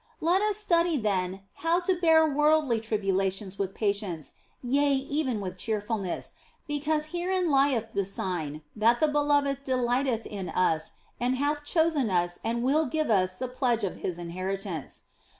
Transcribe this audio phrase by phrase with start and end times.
[0.19, 6.31] Let us study, then, how to bear worldly tribulations with patience, yea, even with cheerfulness,
[6.67, 12.39] because herein lieth the sign that the Beloved delighteth in us and hath chosen us
[12.43, 15.03] and will give us the pledge of His inheritance.